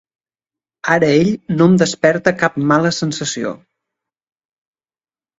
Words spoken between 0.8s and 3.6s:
Ara ell no em desperta cap mala sensació.